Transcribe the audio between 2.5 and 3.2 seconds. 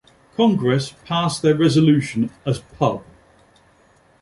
Pub.